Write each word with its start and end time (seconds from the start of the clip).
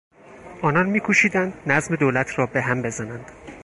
آنان 0.61 0.89
میکوشیدند 0.89 1.53
نظم 1.67 1.95
دولت 1.95 2.39
را 2.39 2.45
به 2.45 2.61
هم 2.61 2.81
بزنند. 2.81 3.31